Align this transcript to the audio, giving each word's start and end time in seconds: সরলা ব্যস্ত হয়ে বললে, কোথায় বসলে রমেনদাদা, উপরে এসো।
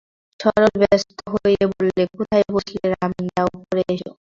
সরলা 0.39 0.69
ব্যস্ত 0.81 1.09
হয়ে 1.33 1.63
বললে, 1.71 2.01
কোথায় 2.11 2.45
বসলে 2.53 2.85
রমেনদাদা, 2.93 3.43
উপরে 3.57 3.81
এসো। 3.93 4.11